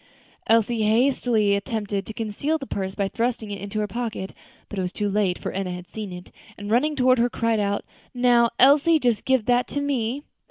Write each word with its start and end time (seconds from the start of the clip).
Elsie 0.47 0.81
hastily 0.81 1.53
attempted 1.55 2.07
to 2.07 2.11
conceal 2.15 2.57
the 2.57 2.65
purse 2.65 2.95
by 2.95 3.07
thrusting 3.07 3.51
it 3.51 3.61
into 3.61 3.79
her 3.79 3.85
pocket, 3.87 4.33
but 4.67 4.79
it 4.79 4.81
was 4.81 4.91
too 4.91 5.07
late, 5.07 5.37
for 5.37 5.51
Enna 5.51 5.69
had 5.69 5.85
seen 5.87 6.11
it, 6.11 6.31
and 6.57 6.71
running 6.71 6.95
toward 6.95 7.19
her, 7.19 7.29
cried 7.29 7.59
out, 7.59 7.85
"Now, 8.11 8.49
Elsie, 8.57 8.97
just 8.97 9.25
give 9.25 9.45
that 9.45 9.67
to 9.67 9.79
me!" 9.79 10.23